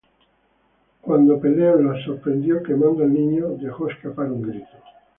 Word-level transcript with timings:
Cuando 1.01 1.39
Peleo 1.39 1.79
la 1.79 2.03
sorprendió 2.03 2.63
quemando 2.63 3.03
al 3.03 3.13
niño, 3.13 3.49
dejó 3.59 3.87
escapar 3.87 4.31
un 4.31 4.41
grito. 4.41 4.77